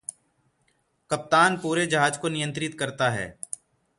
कप्तान 1.09 1.57
पूरे 1.57 1.85
जहाज़ 1.85 2.19
को 2.19 2.29
नियंत्रित 2.29 2.79
करता 2.79 3.09
है। 3.09 3.27